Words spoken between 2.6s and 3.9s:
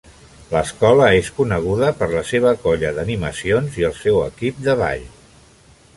colla d'animacions i